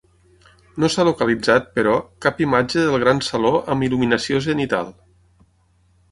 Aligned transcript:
No 0.83 0.87
s'ha 0.93 1.03
localitzat, 1.07 1.67
però, 1.75 1.91
cap 2.25 2.41
imatge 2.45 2.85
del 2.87 3.03
gran 3.03 3.21
saló 3.27 3.51
amb 3.75 3.87
il·luminació 3.89 4.41
zenital. 4.47 4.89